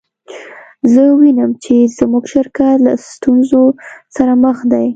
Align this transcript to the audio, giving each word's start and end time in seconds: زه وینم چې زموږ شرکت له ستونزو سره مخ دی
زه 0.93 1.03
وینم 1.19 1.51
چې 1.63 1.75
زموږ 1.97 2.23
شرکت 2.33 2.77
له 2.85 2.93
ستونزو 3.09 3.63
سره 4.15 4.33
مخ 4.43 4.57
دی 4.71 4.85